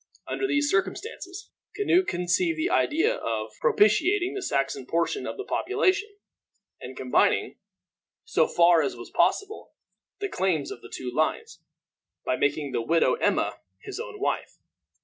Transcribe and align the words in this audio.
Under 0.27 0.47
these 0.47 0.67
circumstances, 0.67 1.51
Canute 1.75 2.07
conceived 2.07 2.57
the 2.57 2.71
idea 2.71 3.17
of 3.17 3.51
propitiating 3.61 4.33
the 4.33 4.41
Saxon 4.41 4.87
portion 4.87 5.27
of 5.27 5.37
the 5.37 5.45
population, 5.45 6.09
and 6.79 6.97
combining, 6.97 7.59
so 8.23 8.47
far 8.47 8.81
as 8.81 8.95
was 8.97 9.11
possible, 9.11 9.73
the 10.19 10.27
claims 10.27 10.71
of 10.71 10.81
the 10.81 10.91
two 10.91 11.11
lines, 11.13 11.59
by 12.25 12.35
making 12.35 12.71
the 12.71 12.81
widow 12.81 13.13
Emma 13.13 13.59
his 13.79 13.99
own 13.99 14.19
wife. 14.19 14.57